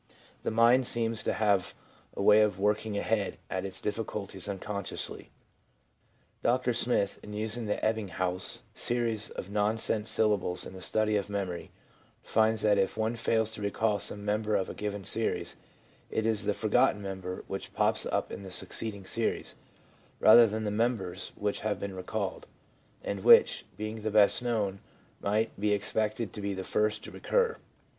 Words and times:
1 0.07 0.17
The 0.45 0.49
mind 0.49 0.87
seems 0.87 1.21
to 1.21 1.31
have 1.33 1.75
a 2.17 2.23
way 2.23 2.41
of 2.41 2.57
working 2.59 2.97
ahead 2.97 3.37
at 3.51 3.65
its 3.65 3.79
difficulties 3.79 4.47
uncon 4.47 4.83
sciously. 4.83 5.27
Dr 6.41 6.73
Smith, 6.73 7.19
2 7.21 7.27
in 7.29 7.33
using 7.35 7.65
the 7.67 7.77
Ebbinghaus 7.85 8.61
series 8.73 9.29
of 9.29 9.51
nonsense 9.51 10.09
syllables 10.09 10.65
in 10.65 10.73
the 10.73 10.81
study 10.81 11.17
of 11.17 11.29
memory, 11.29 11.69
finds 12.23 12.63
that 12.63 12.79
if 12.79 12.97
one 12.97 13.15
fails 13.15 13.51
to 13.51 13.61
recall 13.61 13.99
some 13.99 14.25
member 14.25 14.55
of 14.55 14.71
a 14.71 14.73
given 14.73 15.03
series, 15.03 15.55
it 16.09 16.25
is 16.25 16.45
the 16.45 16.55
forgotten 16.55 16.99
member 17.03 17.43
which 17.45 17.71
pops 17.75 18.07
up 18.07 18.31
in 18.31 18.41
the 18.41 18.49
succeeding 18.49 19.05
series, 19.05 19.53
rather 20.19 20.47
than 20.47 20.63
the 20.63 20.71
members 20.71 21.31
which 21.35 21.59
had 21.59 21.79
been 21.79 21.95
recalled, 21.95 22.47
and 23.03 23.23
which, 23.23 23.67
being 23.77 24.01
the 24.01 24.09
best 24.09 24.41
known, 24.41 24.79
might 25.19 25.59
be 25.59 25.71
expected 25.71 26.33
to 26.33 26.41
be 26.41 26.55
the 26.55 26.63
first 26.63 27.03
to 27.03 27.11
recur. 27.11 27.55